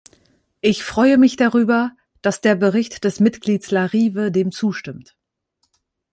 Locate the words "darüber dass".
1.35-2.41